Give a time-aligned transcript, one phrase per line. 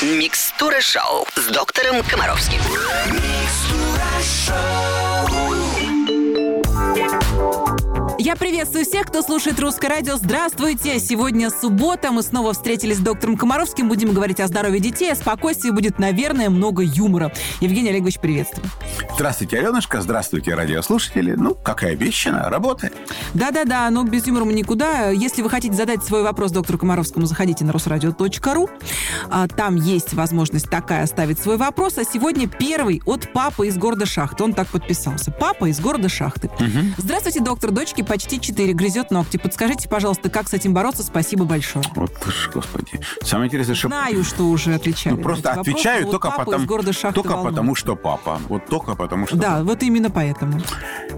[0.00, 2.60] Микстура шоу с доктором Комаровским.
[8.28, 10.16] Я приветствую всех, кто слушает Русское радио.
[10.16, 10.98] Здравствуйте!
[10.98, 12.12] Сегодня суббота.
[12.12, 13.88] Мы снова встретились с доктором Комаровским.
[13.88, 15.70] Будем говорить о здоровье детей, о спокойствии.
[15.70, 17.32] Будет, наверное, много юмора.
[17.60, 18.68] Евгений Олегович, приветствую.
[19.14, 20.02] Здравствуйте, Аленушка.
[20.02, 21.36] Здравствуйте, радиослушатели.
[21.38, 22.94] Ну, как и обещано, работает.
[23.32, 25.08] Да-да-да, но без юмора мы никуда.
[25.08, 28.68] Если вы хотите задать свой вопрос доктору Комаровскому, заходите на русрадио.ру.
[29.30, 31.96] А, Там есть возможность такая оставить свой вопрос.
[31.96, 34.44] А сегодня первый от папы из города Шахты.
[34.44, 35.30] Он так подписался.
[35.30, 36.50] Папа из города Шахты.
[36.98, 37.70] Здравствуйте, доктор.
[37.70, 39.36] Дочке почти 4, грызет ногти.
[39.36, 41.04] Подскажите, пожалуйста, как с этим бороться?
[41.04, 41.84] Спасибо большое.
[41.94, 42.10] Вот
[42.52, 43.00] господи.
[43.22, 43.86] Самое интересное, что...
[43.86, 45.14] Знаю, что уже отвечали.
[45.14, 47.54] Ну, просто эти вопросы, отвечаю вот только, из города Шахты только волнует.
[47.54, 48.40] потому, что папа.
[48.48, 50.60] Вот только потому, что Да, вот именно поэтому.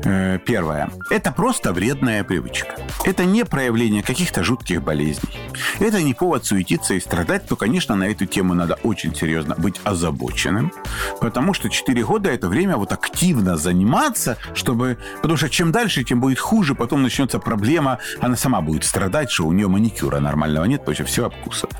[0.04, 0.90] Э, Первое.
[1.08, 2.74] Это просто вредная привычка.
[3.04, 5.38] Это не проявление каких-то жутких болезней.
[5.78, 9.80] Это не повод суетиться и страдать, то, конечно, на эту тему надо очень серьезно быть
[9.84, 10.70] озабоченным,
[11.18, 14.98] потому что 4 года– это время вот активно заниматься, чтобы...
[15.22, 19.46] Потому что чем дальше, тем будет хуже, потом начнется проблема, она сама будет страдать, что
[19.46, 21.72] у нее маникюра нормального нет, потому что все обкусано.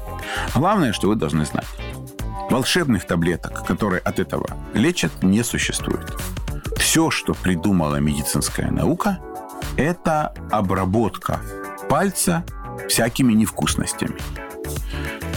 [0.55, 1.67] Главное, что вы должны знать.
[2.49, 6.17] Волшебных таблеток, которые от этого лечат, не существует.
[6.77, 9.19] Все, что придумала медицинская наука,
[9.77, 11.41] это обработка
[11.89, 12.45] пальца
[12.89, 14.15] всякими невкусностями.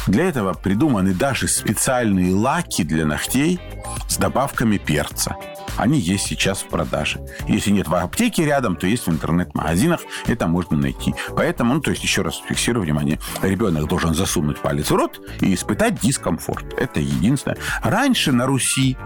[0.06, 3.60] Для этого придуманы даже специальные лаки для ногтей
[4.08, 5.36] с добавками перца.
[5.78, 7.20] Они есть сейчас в продаже.
[7.48, 10.02] Если нет в аптеке рядом, то есть в интернет-магазинах.
[10.28, 11.14] Это можно найти.
[11.36, 15.54] Поэтому, ну, то есть, еще раз фиксирую внимание, ребенок должен засунуть палец в рот и
[15.54, 16.74] испытать дискомфорт.
[16.78, 17.58] Это единственное.
[17.84, 18.98] Раньше на Руси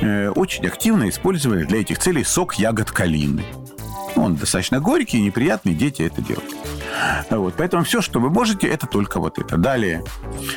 [0.00, 3.44] э, очень активно использовали для этих целей сок ягод калины.
[4.16, 6.54] Он достаточно горький, неприятный, дети это делают.
[7.30, 9.56] Вот, поэтому все, что вы можете, это только вот это.
[9.56, 10.04] Далее,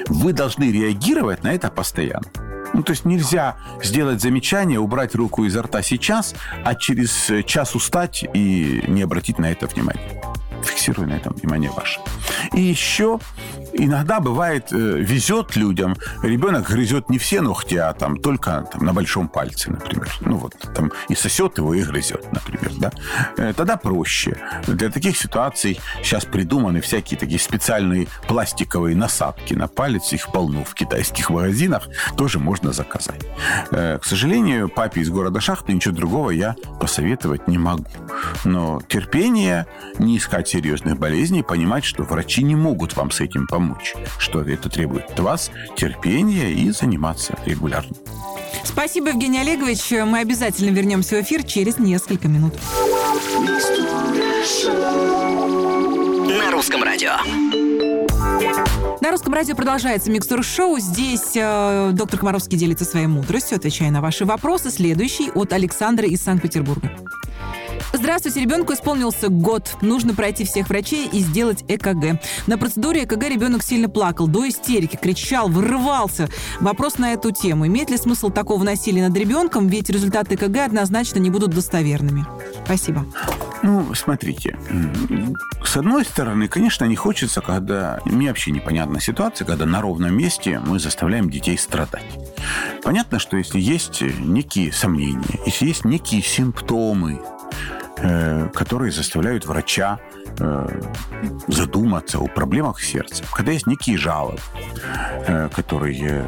[0.07, 2.27] вы должны реагировать на это постоянно.
[2.75, 7.73] Ну, то есть нельзя сделать замечание, убрать руку изо рта сейчас, а через э, час
[7.73, 10.21] устать и не обратить на это внимание.
[10.61, 12.01] Фиксирую на этом внимание ваше.
[12.51, 13.19] И еще
[13.77, 18.93] иногда бывает, э, везет людям, ребенок грызет не все ногти, а там только там, на
[18.93, 20.09] большом пальце, например.
[20.21, 22.71] Ну вот там и сосет его, и грызет, например.
[22.79, 22.91] Да?
[23.37, 24.37] Э, Тогда проще.
[24.67, 30.13] Для таких ситуаций сейчас придуманы всякие такие специальные пластиковые насадки на палец.
[30.13, 31.87] Их полно в китайских магазинах.
[32.17, 33.21] Тоже можно заказать.
[33.71, 37.85] Э, К сожалению, папе из города Шахты ничего другого я посоветовать не могу.
[38.43, 39.67] Но терпение,
[39.99, 43.64] не искать серьезных болезней, понимать, что врачи не могут вам с этим помочь.
[44.17, 47.95] Что это требует от вас терпения и заниматься регулярно.
[48.63, 49.91] Спасибо, Евгений Олегович.
[49.91, 52.53] Мы обязательно вернемся в эфир через несколько минут.
[56.27, 57.11] На русском радио.
[59.01, 60.79] На русском радио продолжается микстур шоу.
[60.79, 64.71] Здесь э, доктор Комаровский делится своей мудростью, отвечая на ваши вопросы.
[64.71, 66.91] Следующий от Александра из Санкт-Петербурга.
[67.97, 69.77] Здравствуйте, ребенку исполнился год.
[69.81, 72.19] Нужно пройти всех врачей и сделать ЭКГ.
[72.45, 76.29] На процедуре ЭКГ ребенок сильно плакал, до истерики, кричал, вырывался.
[76.59, 77.67] Вопрос на эту тему.
[77.67, 82.25] Имеет ли смысл такого насилия над ребенком, ведь результаты ЭКГ однозначно не будут достоверными?
[82.65, 83.05] Спасибо.
[83.63, 84.59] Ну, смотрите,
[85.63, 88.01] с одной стороны, конечно, не хочется, когда...
[88.05, 92.03] Мне вообще непонятна ситуация, когда на ровном месте мы заставляем детей страдать.
[92.83, 97.21] Понятно, что если есть некие сомнения, если есть некие симптомы,
[98.53, 99.99] которые заставляют врача
[100.39, 100.81] э,
[101.47, 104.39] задуматься о проблемах сердца, когда есть некие жалобы,
[105.27, 106.25] э, которые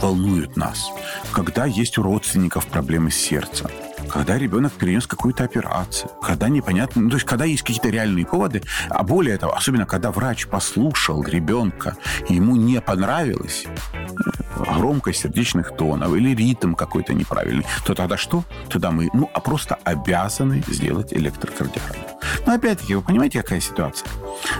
[0.00, 0.90] волнуют нас,
[1.32, 3.70] когда есть у родственников проблемы с сердцем,
[4.14, 8.62] когда ребенок перенес какую-то операцию, когда непонятно, ну, то есть когда есть какие-то реальные поводы,
[8.88, 11.96] а более того, особенно когда врач послушал ребенка,
[12.28, 18.44] ему не понравилось э, громкость сердечных тонов или ритм какой-то неправильный, то тогда что?
[18.70, 22.20] Тогда мы, ну, а просто обязаны сделать электрокардиограмму.
[22.46, 24.08] Но опять-таки, вы понимаете, какая ситуация?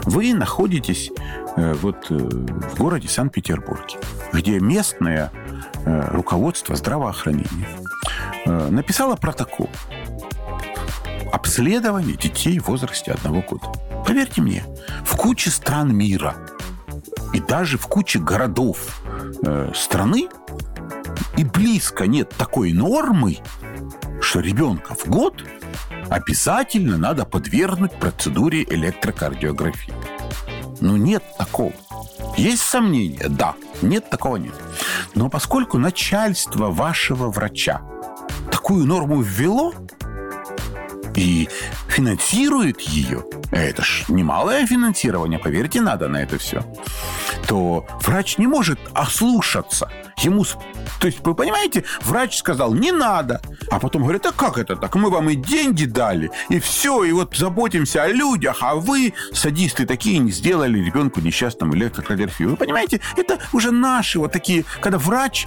[0.03, 1.13] Вы находитесь
[1.57, 3.99] э, вот э, в городе Санкт-Петербурге,
[4.33, 5.31] где местное
[5.85, 7.69] э, руководство здравоохранения
[8.45, 9.69] э, написало протокол
[11.33, 13.67] обследования детей в возрасте одного года.
[14.07, 14.65] Поверьте мне,
[15.05, 16.37] в куче стран мира
[17.33, 19.03] и даже в куче городов
[19.43, 20.29] э, страны
[21.37, 23.39] и близко нет такой нормы,
[24.21, 25.45] что ребенка в год
[26.09, 29.93] обязательно надо подвергнуть процедуре электрокардиографии.
[30.81, 31.73] Ну, нет такого.
[32.37, 33.29] Есть сомнения?
[33.29, 33.55] Да.
[33.83, 34.55] Нет, такого нет.
[35.15, 37.81] Но поскольку начальство вашего врача
[38.65, 39.75] такую норму ввело
[41.15, 41.51] и
[41.87, 46.65] финансирует ее, это ж немалое финансирование, поверьте, надо на это все,
[47.47, 49.91] то врач не может ослушаться.
[50.25, 50.45] Ему,
[51.01, 53.43] то есть, вы понимаете, врач сказал, не надо.
[53.71, 54.95] А потом говорит, а как это так?
[54.95, 59.85] Мы вам и деньги дали, и все, и вот заботимся о людях, а вы, садисты
[59.87, 62.51] такие, не сделали ребенку несчастному электрокардиографию.
[62.51, 65.47] Вы понимаете, это уже наши вот такие, когда врач,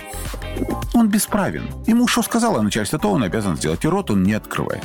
[0.93, 1.69] он бесправен.
[1.87, 4.83] Ему что сказала начальство, то он обязан сделать, и рот он не открывает.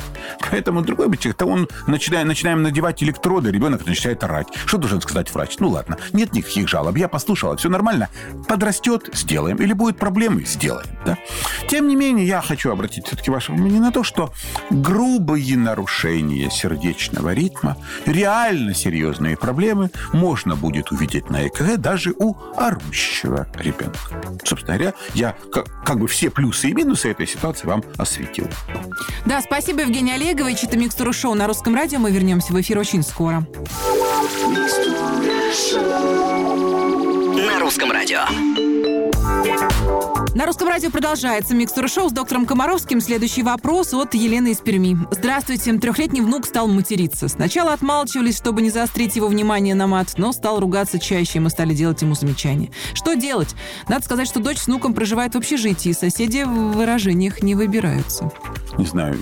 [0.49, 4.47] Поэтому другой бы человек, то он начинает, начинаем надевать электроды, ребенок начинает орать.
[4.65, 5.57] Что должен сказать врач?
[5.59, 8.09] Ну ладно, нет никаких жалоб, я послушала, все нормально.
[8.47, 9.57] Подрастет, сделаем.
[9.57, 10.87] Или будет проблемы, сделаем.
[11.05, 11.17] Да?
[11.67, 14.31] Тем не менее, я хочу обратить все-таки ваше внимание на то, что
[14.69, 17.75] грубые нарушения сердечного ритма,
[18.05, 23.99] реально серьезные проблемы можно будет увидеть на ЭКГ даже у орущего ребенка.
[24.45, 28.47] Собственно говоря, я как, как бы все плюсы и минусы этой ситуации вам осветил.
[29.25, 30.63] Да, спасибо, Евгений Олегович.
[30.63, 31.99] Это «Микстура шоу» на Русском радио.
[31.99, 33.45] Мы вернемся в эфир очень скоро.
[37.35, 38.62] На русском радио.
[40.35, 42.99] На русском радио продолжается микстура шоу с доктором Комаровским.
[42.99, 44.97] Следующий вопрос от Елены из Перми.
[45.11, 45.73] Здравствуйте.
[45.77, 47.27] Трехлетний внук стал материться.
[47.27, 51.49] Сначала отмалчивались, чтобы не заострить его внимание на мат, но стал ругаться чаще, и мы
[51.49, 52.71] стали делать ему замечания.
[52.95, 53.55] Что делать?
[53.87, 58.31] Надо сказать, что дочь с внуком проживает в общежитии, соседи в выражениях не выбираются.
[58.77, 59.17] Не знаю,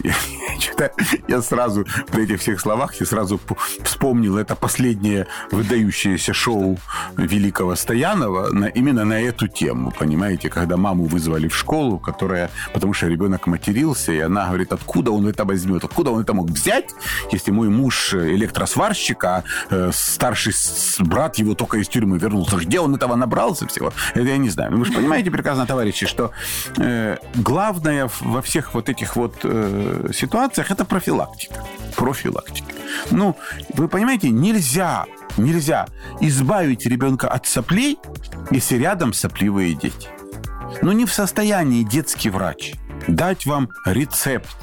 [0.80, 0.92] я,
[1.28, 3.40] я сразу при этих всех словах я сразу
[3.84, 6.78] вспомнил это последнее выдающееся шоу
[7.18, 12.94] великого Стоянова на, именно на эту тему, понимаете, когда маму вызвали в школу, которая, потому
[12.94, 16.90] что ребенок матерился, и она говорит, откуда он это возьмет, откуда он это мог взять,
[17.32, 20.54] если мой муж электросварщик, а э, старший
[21.00, 24.78] брат его только из тюрьмы вернулся, где он этого набрался всего, это я не знаю.
[24.78, 26.32] Вы же понимаете прекрасно, товарищи, что
[26.78, 31.64] э, главное во всех вот этих вот э, ситуациях это профилактика.
[31.96, 32.72] Профилактика.
[33.12, 33.38] Ну,
[33.74, 35.06] вы понимаете, нельзя,
[35.38, 35.88] нельзя
[36.20, 38.00] избавить ребенка от соплей,
[38.50, 40.10] если рядом сопливые дети.
[40.82, 42.74] Ну, не в состоянии детский врач
[43.08, 44.56] дать вам рецепт,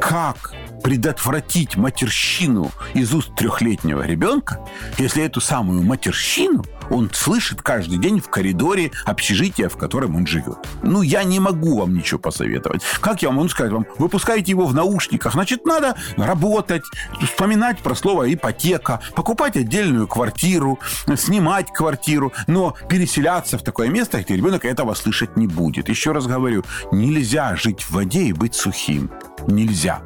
[0.00, 0.52] как
[0.82, 4.60] предотвратить матерщину из уст трехлетнего ребенка,
[4.98, 10.58] если эту самую матерщину он слышит каждый день в коридоре общежития, в котором он живет.
[10.82, 12.82] Ну, я не могу вам ничего посоветовать.
[13.00, 13.86] Как я вам могу сказать вам?
[13.98, 16.82] Выпускаете его в наушниках, значит, надо работать,
[17.22, 20.78] вспоминать про слово ипотека, покупать отдельную квартиру,
[21.16, 25.88] снимать квартиру, но переселяться в такое место, где ребенок этого слышать не будет.
[25.88, 29.10] Еще раз говорю, нельзя жить в воде и быть сухим
[29.46, 30.02] нельзя.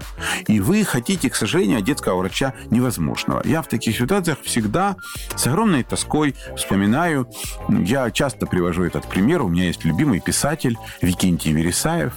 [0.48, 3.42] И вы хотите, к сожалению, от детского врача невозможного.
[3.44, 4.96] Я в таких ситуациях всегда
[5.36, 7.28] с огромной тоской вспоминаю,
[7.68, 12.12] я часто привожу этот пример, у меня есть любимый писатель Викентий Вересаев.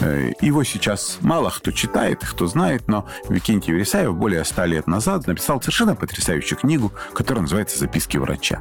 [0.00, 5.26] Э, его сейчас мало кто читает, кто знает, но Викентий Вересаев более ста лет назад
[5.26, 8.60] написал совершенно потрясающую книгу, которая называется «Записки врача».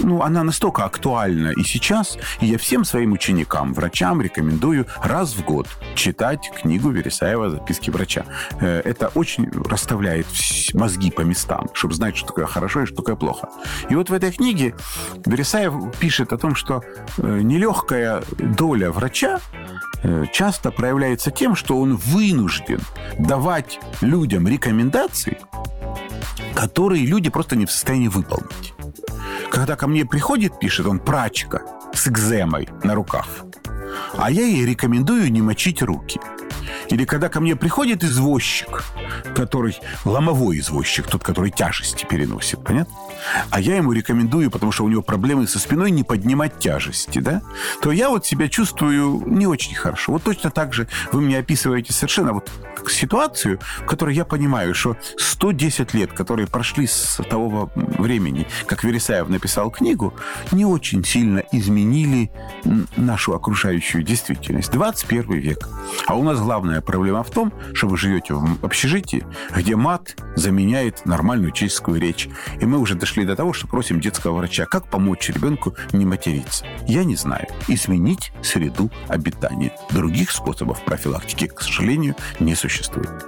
[0.00, 5.44] Ну, она настолько актуальна и сейчас, и я всем своим ученикам, врачам рекомендую раз в
[5.44, 8.24] год читать книгу Вересаева «Записки врача».
[8.60, 10.26] Э, это очень расставляет
[10.74, 13.48] мозги по местам, чтобы знать, что такое хорошо и что такое плохо.
[13.88, 14.74] И вот в этой книге
[15.24, 16.82] Вересаев пишет о том, что
[17.18, 19.40] э, нелегкая доля врача
[20.02, 22.80] э, часто проявляется тем, что он вынужден
[23.18, 25.38] давать людям рекомендации,
[26.54, 28.73] которые люди просто не в состоянии выполнить.
[29.54, 31.62] Когда ко мне приходит, пишет он, прачка
[31.92, 33.44] с экземой на руках,
[34.16, 36.20] а я ей рекомендую не мочить руки–
[36.90, 38.84] или когда ко мне приходит извозчик,
[39.34, 42.94] который ломовой извозчик, тот, который тяжести переносит, понятно?
[43.50, 47.42] А я ему рекомендую, потому что у него проблемы со спиной, не поднимать тяжести, да?
[47.82, 50.12] То я вот себя чувствую не очень хорошо.
[50.12, 52.50] Вот точно так же вы мне описываете совершенно вот
[52.88, 59.28] ситуацию, в которой я понимаю, что 110 лет, которые прошли с того времени, как Вересаев
[59.28, 60.14] написал книгу,
[60.52, 62.30] не очень сильно изменили
[62.96, 64.70] нашу окружающую действительность.
[64.70, 65.68] 21 век.
[66.06, 70.16] А у нас главное главная проблема в том, что вы живете в общежитии, где мат
[70.34, 72.28] заменяет нормальную человеческую речь.
[72.60, 76.64] И мы уже дошли до того, что просим детского врача, как помочь ребенку не материться.
[76.88, 77.46] Я не знаю.
[77.68, 79.72] Изменить среду обитания.
[79.90, 83.24] Других способов профилактики, к сожалению, не существует.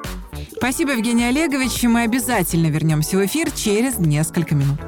[0.56, 1.84] Спасибо, Евгений Олегович.
[1.84, 4.80] Мы обязательно вернемся в эфир через несколько минут.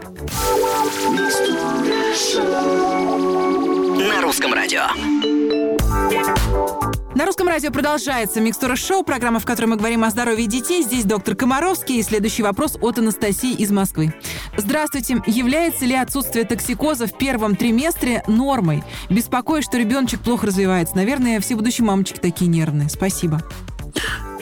[3.98, 5.27] На русском радио.
[7.14, 10.82] На русском радио продолжается «Микстура шоу», программа, в которой мы говорим о здоровье детей.
[10.82, 11.98] Здесь доктор Комаровский.
[11.98, 14.12] И следующий вопрос от Анастасии из Москвы.
[14.56, 15.22] Здравствуйте.
[15.26, 18.84] Является ли отсутствие токсикоза в первом триместре нормой?
[19.08, 20.96] Беспокоюсь, что ребеночек плохо развивается.
[20.96, 22.90] Наверное, все будущие мамочки такие нервные.
[22.90, 23.42] Спасибо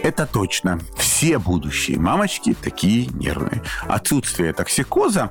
[0.02, 0.80] Это точно.
[0.96, 3.62] Все будущие мамочки такие нервные.
[3.86, 5.30] Отсутствие токсикоза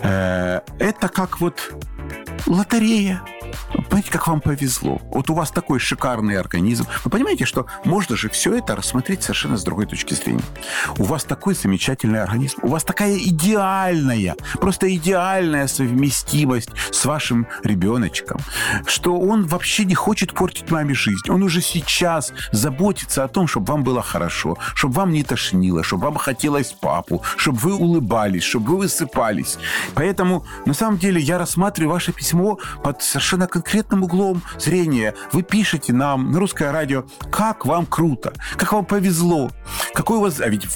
[0.00, 1.74] э, это как вот
[2.46, 3.22] лотерея.
[3.88, 5.00] Понимаете, как вам повезло.
[5.12, 6.86] Вот у вас такой шикарный организм.
[7.04, 10.42] Вы понимаете, что можно же все это рассмотреть совершенно с другой точки зрения.
[10.98, 12.58] У вас такой замечательный организм.
[12.62, 18.38] У вас такая идеальная, просто идеальная совместимость с вашим ребеночком,
[18.86, 21.28] что он вообще не хочет портить маме жизнь.
[21.28, 26.04] Он уже сейчас заботится о том, чтобы вам было хорошо, чтобы вам не тошнило, чтобы
[26.04, 29.58] вам хотелось папу, чтобы вы улыбались, чтобы вы высыпались.
[29.94, 35.14] Поэтому, на самом деле, я рассматриваю ваше письмо под совершенно конкретным углом зрения.
[35.32, 39.50] Вы пишете нам на русское радио, как вам круто, как вам повезло,
[39.94, 40.40] какой у вас...
[40.40, 40.66] А ведь,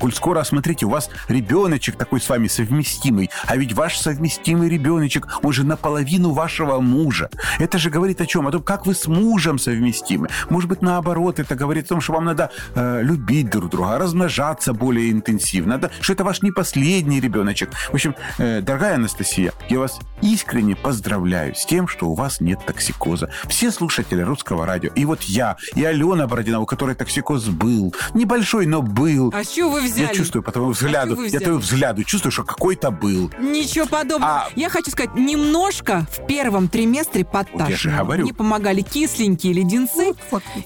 [0.00, 5.26] коль скоро, смотрите, у вас ребеночек такой с вами совместимый, а ведь ваш совместимый ребеночек,
[5.42, 7.30] он же наполовину вашего мужа.
[7.58, 8.46] Это же говорит о чем?
[8.46, 10.28] О том, как вы с мужем совместимы.
[10.48, 14.72] Может быть, наоборот, это говорит о том, что вам надо э, любить друг друга, размножаться
[14.72, 15.90] более интенсивно, да?
[16.00, 17.70] что это ваш не последний ребеночек.
[17.90, 22.60] В общем, э, дорогая Анастасия, я вас искренне поздравляю с тем, что у вас нет
[22.66, 23.30] токсикоза.
[23.48, 28.66] Все слушатели русского радио, и вот я, и Алена Бородина, у которой токсикоз был, небольшой,
[28.66, 29.32] но был.
[29.34, 30.08] А что вы взяли?
[30.08, 33.30] Я чувствую по твоему взгляду, вы я твоему взгляду чувствую, что какой-то был.
[33.40, 34.42] Ничего подобного.
[34.42, 38.26] А- Я хочу сказать, немножко в первом триместре Вот я же говорю.
[38.26, 40.12] Не помогали кисленькие леденцы.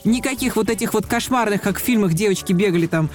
[0.04, 3.08] Никаких вот этих вот кошмарных, как в фильмах девочки бегали там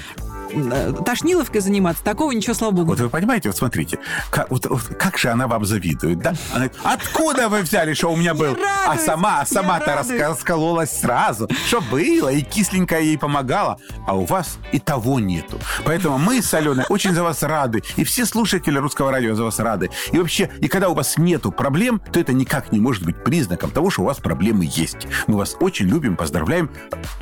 [1.05, 2.03] тошниловкой заниматься.
[2.03, 2.89] Такого ничего, слава богу.
[2.89, 6.33] Вот вы понимаете, вот смотрите, как, вот, вот как же она вам завидует, да?
[6.53, 8.57] Она говорит, откуда вы взяли, что у меня был?
[8.87, 14.57] А сама, а сама-то раскололась сразу, что было, и кисленькая ей помогала, а у вас
[14.71, 15.59] и того нету.
[15.85, 19.59] Поэтому мы с Аленой очень за вас рады, и все слушатели русского радио за вас
[19.59, 19.91] рады.
[20.11, 23.71] И вообще, и когда у вас нету проблем, то это никак не может быть признаком
[23.71, 25.07] того, что у вас проблемы есть.
[25.27, 26.69] Мы вас очень любим, поздравляем.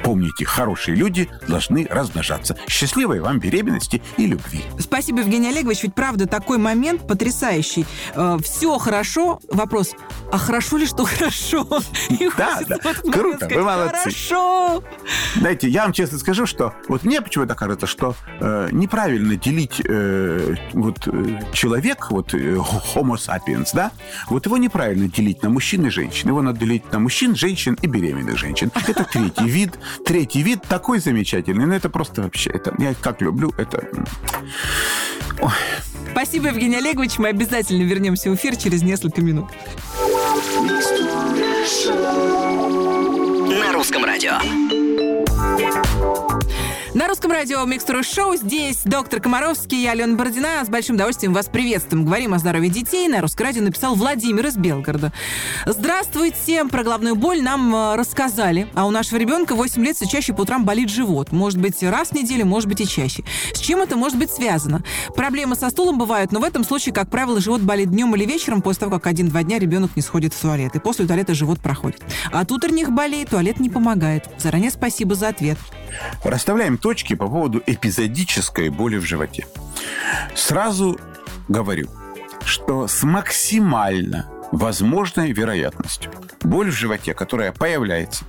[0.03, 2.55] Помните, хорошие люди должны размножаться.
[2.67, 4.63] Счастливой вам беременности и любви.
[4.79, 5.83] Спасибо, Евгений Олегович.
[5.83, 7.85] Ведь правда такой момент потрясающий.
[8.41, 9.39] все хорошо.
[9.51, 9.95] Вопрос,
[10.31, 11.67] а хорошо ли, что хорошо?
[12.09, 12.77] И Да, да.
[13.11, 13.97] Круто, сказать, вы молодцы.
[13.99, 14.83] Хорошо.
[15.35, 20.55] Знаете, я вам честно скажу, что вот мне почему-то кажется, что э, неправильно делить э,
[20.73, 23.91] вот э, человек, вот э, Homo sapiens, да,
[24.29, 26.29] вот его неправильно делить на мужчин и женщин.
[26.29, 28.71] Его надо делить на мужчин, женщин и беременных женщин.
[28.87, 29.79] Это третий вид.
[30.05, 31.65] Третий вид такой замечательный.
[31.65, 33.87] Ну, это просто вообще, это я как люблю, это...
[35.41, 35.49] Ой.
[36.11, 37.17] Спасибо, Евгений Олегович.
[37.17, 39.49] Мы обязательно вернемся в эфир через несколько минут.
[43.49, 44.37] На русском радио.
[46.95, 48.35] На русском радио Микстура Шоу.
[48.35, 50.65] Здесь доктор Комаровский и Алена Бородина.
[50.65, 52.03] С большим удовольствием вас приветствуем.
[52.03, 53.07] Говорим о здоровье детей.
[53.07, 55.13] На русском радио написал Владимир из Белгорода.
[55.67, 56.65] Здравствуйте.
[56.65, 58.69] Про головную боль нам э, рассказали.
[58.73, 61.31] А у нашего ребенка 8 лет все чаще по утрам болит живот.
[61.31, 63.23] Может быть, раз в неделю, может быть и чаще.
[63.53, 64.83] С чем это может быть связано?
[65.15, 68.63] Проблемы со стулом бывают, но в этом случае, как правило, живот болит днем или вечером
[68.63, 70.75] после того, как один-два дня ребенок не сходит в туалет.
[70.75, 72.01] И после туалета живот проходит.
[72.31, 74.27] От утренних болей туалет не помогает.
[74.39, 75.59] Заранее спасибо за ответ.
[76.23, 79.45] Расставляем точки по поводу эпизодической боли в животе.
[80.35, 80.99] Сразу
[81.47, 81.89] говорю,
[82.45, 88.25] что с максимально возможной вероятностью боль в животе, которая появляется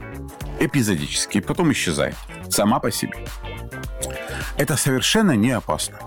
[0.59, 2.17] эпизодически и потом исчезает
[2.50, 3.26] сама по себе,
[4.57, 5.99] это совершенно не опасно.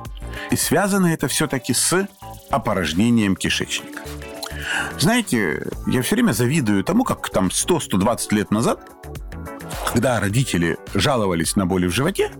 [0.51, 2.07] И связано это все-таки с
[2.49, 4.01] опорожнением кишечника.
[4.99, 8.79] Знаете, я все время завидую тому, как там 100-120 лет назад
[9.85, 12.31] когда родители жаловались на боли в животе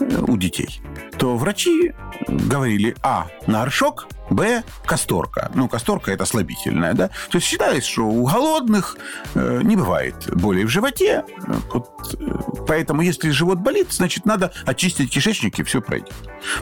[0.00, 0.80] э, у детей,
[1.18, 1.94] то врачи
[2.28, 3.26] говорили А.
[3.46, 4.62] На горшок, Б.
[4.84, 5.50] Касторка.
[5.54, 7.08] Ну, касторка это слабительная, да?
[7.30, 8.96] То есть считается, что у голодных
[9.34, 11.24] э, не бывает боли в животе.
[11.72, 16.12] Вот, э, поэтому, если живот болит, значит, надо очистить кишечник, и все пройдет.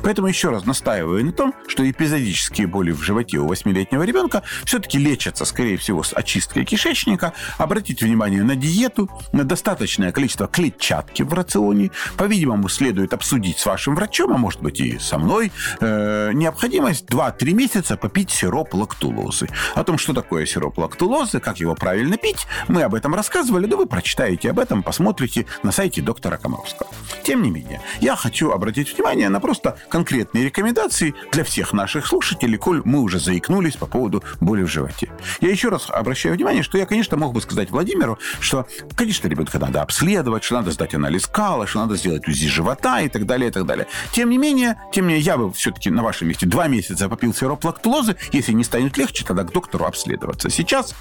[0.02, 4.98] Поэтому еще раз настаиваю на том, что эпизодические боли в животе у 8-летнего ребенка все-таки
[4.98, 7.32] лечатся, скорее всего, с очисткой кишечника.
[7.58, 11.90] Обратите внимание на диету, на достаточное количество клетчатки в рационе.
[12.16, 17.55] По-видимому, следует обсудить с вашим врачом, а может быть и со мной, э, необходимость 2-3
[17.56, 19.48] месяца попить сироп лактулозы.
[19.74, 23.76] О том, что такое сироп лактулозы, как его правильно пить, мы об этом рассказывали, да
[23.76, 26.90] вы прочитаете об этом, посмотрите на сайте доктора Комаровского.
[27.24, 32.58] Тем не менее, я хочу обратить внимание на просто конкретные рекомендации для всех наших слушателей,
[32.58, 35.10] коль мы уже заикнулись по поводу боли в животе.
[35.40, 39.58] Я еще раз обращаю внимание, что я, конечно, мог бы сказать Владимиру, что, конечно, ребенка
[39.58, 43.50] надо обследовать, что надо сдать анализ кала, что надо сделать УЗИ живота и так далее,
[43.50, 43.86] и так далее.
[44.12, 47.32] Тем не менее, тем не менее, я бы все-таки на вашем месте два месяца попил
[47.64, 48.16] лактулозы.
[48.32, 50.50] Если не станет легче, тогда к доктору обследоваться.
[50.50, 50.94] Сейчас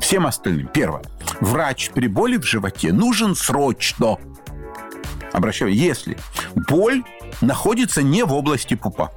[0.00, 0.68] всем остальным.
[0.68, 1.02] Первое.
[1.40, 4.18] Врач при боли в животе нужен срочно.
[5.32, 6.16] Обращаю, если
[6.54, 7.04] боль
[7.40, 9.12] находится не в области пупа.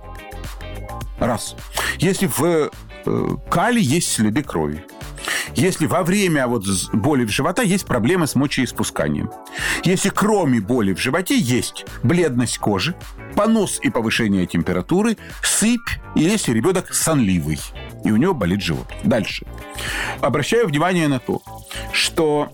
[1.19, 1.55] Раз.
[1.97, 2.69] Если в э,
[3.49, 4.83] кале есть следы крови.
[5.55, 9.31] Если во время вот боли в живота есть проблемы с мочеиспусканием.
[9.83, 12.95] Если кроме боли в животе есть бледность кожи,
[13.35, 15.79] понос и повышение температуры, сыпь,
[16.15, 17.59] и если ребенок сонливый,
[18.03, 18.87] и у него болит живот.
[19.03, 19.45] Дальше.
[20.19, 21.41] Обращаю внимание на то,
[21.91, 22.51] что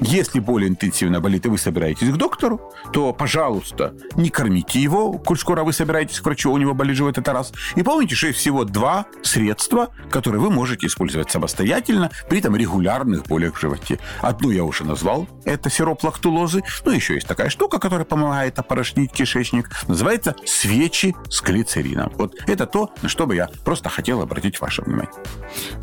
[0.00, 5.38] если более интенсивно болит, и вы собираетесь к доктору, то, пожалуйста, не кормите его, коль
[5.38, 7.52] скоро вы собираетесь к врачу, у него болит живот, это раз.
[7.74, 13.26] И помните, что есть всего два средства, которые вы можете использовать самостоятельно при там регулярных
[13.26, 13.98] болях в животе.
[14.20, 16.62] Одну я уже назвал, это сироп лактулозы.
[16.84, 19.70] Ну, еще есть такая штука, которая помогает опорожнить кишечник.
[19.88, 22.12] Называется свечи с глицерином.
[22.16, 25.12] Вот это то, на что бы я просто хотел обратить ваше внимание.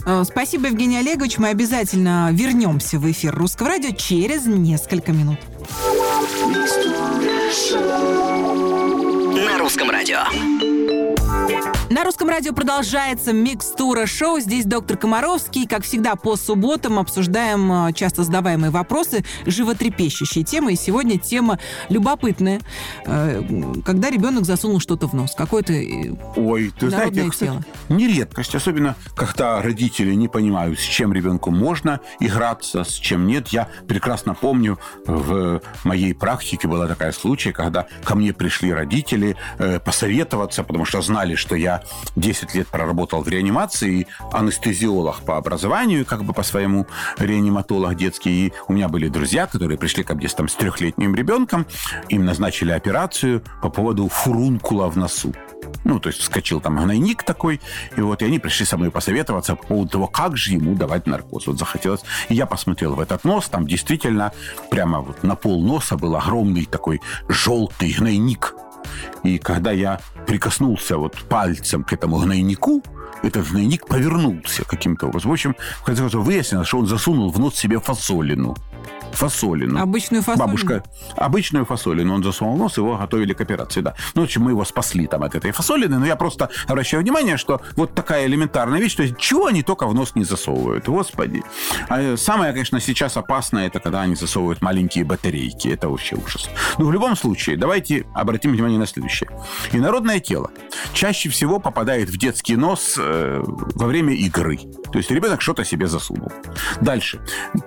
[0.06, 1.38] Э, спасибо, Евгений Олегович.
[1.38, 5.38] Мы обязательно вернемся в эфир Русского радио через несколько минут.
[9.46, 10.53] На русском радио.
[12.04, 14.38] На русском радио продолжается микстура шоу.
[14.42, 15.66] Здесь доктор Комаровский.
[15.66, 20.74] Как всегда, по субботам обсуждаем э, часто задаваемые вопросы, животрепещущие темы.
[20.74, 22.60] И сегодня тема любопытная.
[23.06, 23.42] Э,
[23.86, 25.34] когда ребенок засунул что-то в нос.
[25.34, 27.64] Какое-то э, Ой, ты знаете, кстати, тело.
[27.88, 28.54] не редкость.
[28.54, 33.48] Особенно, когда родители не понимают, с чем ребенку можно играться, с чем нет.
[33.48, 39.38] Я прекрасно помню, в моей практике была такая случай, когда ко мне пришли родители
[39.86, 41.82] посоветоваться, потому что знали, что я
[42.16, 48.48] 10 лет проработал в реанимации, анестезиолог по образованию, как бы по своему реаниматолог детский.
[48.48, 51.66] И у меня были друзья, которые пришли ко мне там, с трехлетним ребенком.
[52.10, 55.34] Им назначили операцию по поводу фурункула в носу.
[55.84, 57.60] Ну, то есть вскочил там гнойник такой,
[57.98, 61.08] и вот и они пришли со мной посоветоваться по поводу того, как же ему давать
[61.08, 61.48] наркоз.
[61.48, 62.02] Вот захотелось.
[62.30, 64.32] И я посмотрел в этот нос, там действительно
[64.70, 68.56] прямо вот на пол носа был огромный такой желтый гнойник.
[69.24, 72.84] И когда я прикоснулся вот пальцем к этому гнойнику,
[73.24, 75.32] этот гнойник повернулся каким-то образом.
[75.32, 78.56] В общем, в конце концов, выяснилось, что он засунул в нос себе фасолину
[79.14, 79.80] фасолину.
[79.82, 80.46] Обычную фасолину?
[80.46, 80.84] Бабушка,
[81.16, 82.14] обычную фасолину.
[82.14, 83.94] Он засунул нос, его готовили к операции, да.
[84.16, 87.38] Ну, в общем, мы его спасли там от этой фасолины, но я просто обращаю внимание,
[87.38, 91.44] что вот такая элементарная вещь, то есть чего они только в нос не засовывают, господи.
[91.90, 96.50] А самое, конечно, сейчас опасное, это когда они засовывают маленькие батарейки, это вообще ужас.
[96.78, 99.30] Но в любом случае, давайте обратим внимание на следующее.
[99.72, 100.52] Инородное тело
[100.94, 104.60] чаще всего попадает в детский нос э, во время игры.
[104.92, 106.32] То есть ребенок что-то себе засунул.
[106.82, 107.20] Дальше.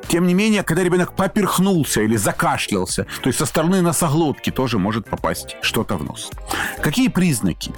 [0.09, 5.07] Тем не менее, когда ребенок поперхнулся или закашлялся, то есть со стороны носоглотки тоже может
[5.07, 6.31] попасть что-то в нос.
[6.81, 7.72] Какие признаки?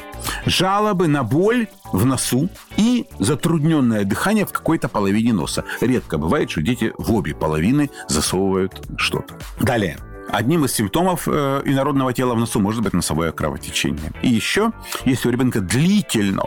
[0.47, 5.65] Жалобы на боль в носу и затрудненное дыхание в какой-то половине носа.
[5.81, 9.35] Редко бывает, что дети в обе половины засовывают что-то.
[9.61, 9.99] Далее.
[10.31, 14.13] Одним из симптомов э, инородного тела в носу может быть носовое кровотечение.
[14.23, 14.73] И еще,
[15.05, 16.45] если у ребенка длительно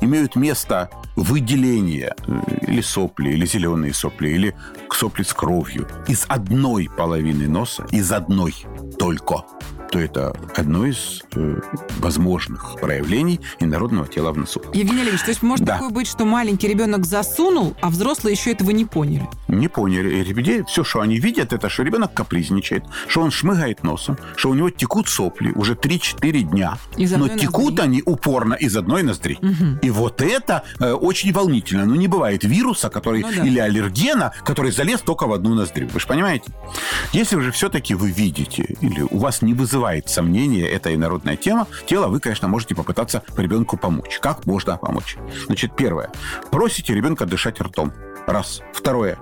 [0.00, 4.54] имеют место выделения э, или сопли, или зеленые сопли, или
[4.90, 8.54] сопли с кровью из одной половины носа, из одной
[8.98, 9.44] только
[9.94, 11.60] то это одно из э,
[12.00, 14.60] возможных проявлений инородного тела в носу.
[14.72, 15.74] Евгений Олегович, то есть может да.
[15.74, 19.28] такое быть, что маленький ребенок засунул, а взрослые еще этого не поняли?
[19.46, 20.16] Не поняли.
[20.16, 24.50] И людей, все, что они видят, это что ребенок капризничает, что он шмыгает носом, что
[24.50, 26.76] у него текут сопли уже 3-4 дня.
[26.96, 27.82] Из Но текут ноздри.
[27.82, 29.38] они упорно из одной ноздри.
[29.40, 29.78] Угу.
[29.80, 31.84] И вот это э, очень волнительно.
[31.84, 33.44] Ну, не бывает вируса, который ну, да.
[33.44, 35.86] или аллергена, который залез только в одну ноздрю.
[35.86, 36.50] Вы же понимаете?
[37.12, 41.66] Если уже все-таки вы видите, или у вас не вызывает вызывает сомнения эта инородная тема,
[41.86, 44.18] тело, вы, конечно, можете попытаться ребенку помочь.
[44.18, 45.16] Как можно помочь?
[45.46, 46.10] Значит, первое.
[46.50, 47.92] Просите ребенка дышать ртом.
[48.26, 48.62] Раз.
[48.72, 49.18] Второе.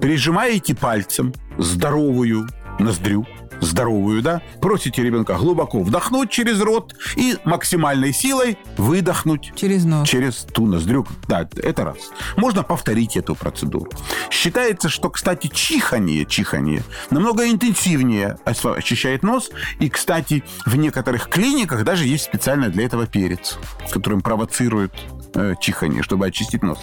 [0.00, 2.48] Прижимаете пальцем здоровую
[2.78, 3.26] ноздрю
[3.60, 10.08] здоровую, да, просите ребенка глубоко вдохнуть через рот и максимальной силой выдохнуть через нос.
[10.08, 11.06] Через ту ноздрю.
[11.28, 11.98] Да, это раз.
[12.36, 13.90] Можно повторить эту процедуру.
[14.30, 19.50] Считается, что, кстати, чихание, чихание намного интенсивнее очищает нос.
[19.78, 23.58] И, кстати, в некоторых клиниках даже есть специально для этого перец,
[23.90, 24.92] которым провоцирует
[25.34, 26.78] э, чихание, чтобы очистить нос.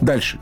[0.00, 0.38] Дальше.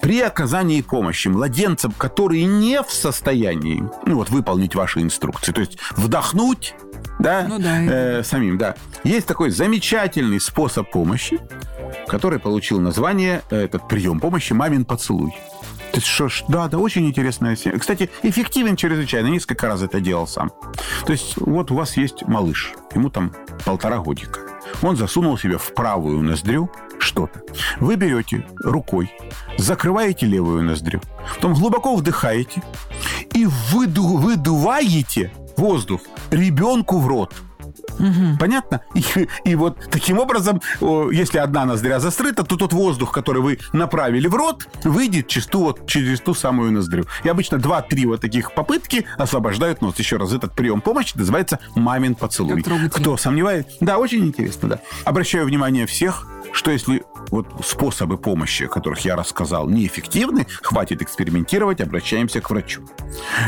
[0.00, 5.78] При оказании помощи младенцам, которые не в состоянии ну, вот, выполнить ваши инструкции, то есть
[5.96, 6.74] вдохнуть,
[7.18, 11.40] да, ну, да э, самим, да, есть такой замечательный способ помощи,
[12.06, 15.32] который получил название, э, этот прием помощи «Мамин поцелуй».
[15.92, 17.78] То есть, что ж, да, да, очень интересная тема.
[17.78, 19.26] Кстати, эффективен чрезвычайно.
[19.26, 20.50] Несколько раз это делал сам.
[21.04, 22.72] То есть, вот у вас есть малыш.
[22.94, 23.34] Ему там
[23.66, 24.40] полтора годика.
[24.80, 26.70] Он засунул себе в правую ноздрю
[27.02, 27.42] что-то.
[27.80, 29.12] Вы берете рукой,
[29.58, 31.00] закрываете левую ноздрю,
[31.34, 32.62] потом глубоко вдыхаете
[33.34, 37.34] и выду, выдуваете воздух ребенку в рот.
[38.40, 38.80] Понятно?
[38.94, 44.26] И, и вот таким образом, если одна ноздря застрыта, то тот воздух, который вы направили
[44.26, 47.04] в рот, выйдет через ту, вот, через ту самую ноздрю.
[47.22, 49.98] И обычно 2-3 вот таких попытки освобождают нос.
[49.98, 52.62] Еще раз, этот прием помощи называется мамин поцелуй.
[52.62, 53.76] Кто сомневается?
[53.80, 54.80] Да, очень интересно, да.
[55.04, 61.80] Обращаю внимание всех, что если вот способы помощи, о которых я рассказал, неэффективны, хватит экспериментировать,
[61.80, 62.82] обращаемся к врачу.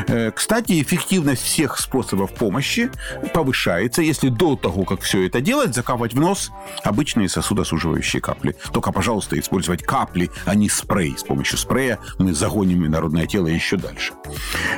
[0.09, 2.90] Э, Кстати, эффективность всех способов помощи
[3.33, 6.51] повышается, если до того, как все это делать, закапывать в нос
[6.83, 8.57] обычные сосудосуживающие капли.
[8.73, 11.14] Только, пожалуйста, использовать капли, а не спрей.
[11.17, 14.14] С помощью спрея мы загоним инородное тело еще дальше.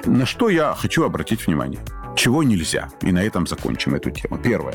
[0.04, 1.80] На что я хочу обратить внимание?
[2.16, 2.88] Чего нельзя?
[3.02, 4.38] И на этом закончим эту тему.
[4.38, 4.74] Первое.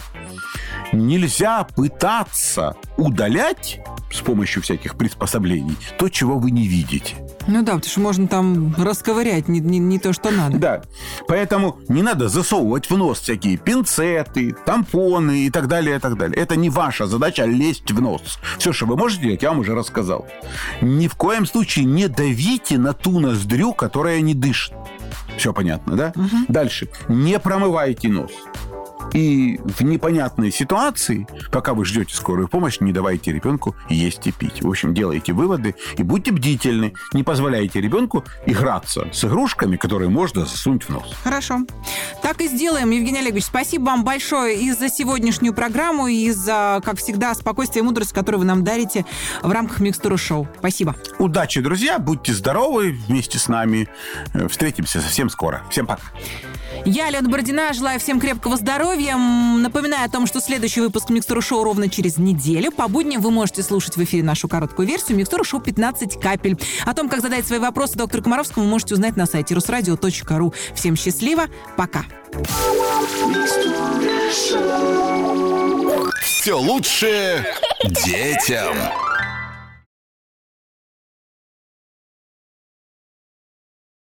[0.94, 3.80] Нельзя пытаться удалять
[4.12, 7.16] с помощью всяких приспособлений то, чего вы не видите.
[7.48, 10.58] Ну да, потому что можно там расковырять не, не, не то, что надо.
[10.58, 10.82] Да.
[11.28, 16.38] Поэтому не надо засовывать в нос всякие пинцеты, тампоны и так далее, и так далее.
[16.38, 18.38] Это не ваша задача лезть в нос.
[18.60, 20.28] Все, что вы можете делать, я вам уже рассказал.
[20.82, 24.74] Ни в коем случае не давите на ту ноздрю, которая не дышит.
[25.42, 26.14] Все понятно, да?
[26.50, 26.88] Дальше.
[27.08, 28.32] Не промывайте нос.
[29.14, 34.62] И в непонятной ситуации, пока вы ждете скорую помощь, не давайте ребенку есть и пить.
[34.62, 36.94] В общем, делайте выводы и будьте бдительны.
[37.14, 41.14] Не позволяйте ребенку играться с игрушками, которые можно засунуть в нос.
[41.24, 41.60] Хорошо.
[42.22, 43.46] Так и сделаем, Евгений Олегович.
[43.46, 48.40] Спасибо вам большое и за сегодняшнюю программу, и за, как всегда, спокойствие и мудрость, которую
[48.40, 49.06] вы нам дарите
[49.42, 50.48] в рамках Микстура Шоу.
[50.60, 50.96] Спасибо.
[51.20, 52.00] Удачи, друзья.
[52.00, 53.88] Будьте здоровы вместе с нами.
[54.50, 55.64] Встретимся совсем скоро.
[55.70, 56.04] Всем пока.
[56.86, 59.16] Я, Алена Бородина, желаю всем крепкого здоровья.
[59.16, 62.72] Напоминаю о том, что следующий выпуск Микстура Шоу ровно через неделю.
[62.72, 66.58] По будням вы можете слушать в эфире нашу короткую версию Микстура Шоу 15 капель.
[66.86, 70.54] О том, как задать свои вопросы доктору Комаровскому, вы можете узнать на сайте русрадио.ру.
[70.74, 71.44] Всем счастливо.
[71.78, 72.06] Пока.
[76.22, 77.46] Все лучшее
[78.06, 78.76] детям.